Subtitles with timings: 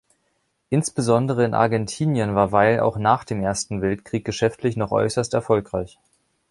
[0.71, 5.99] Insbesondere in Argentinien war Weil auch nach dem Ersten Weltkrieg geschäftlich noch äußerst erfolgreich.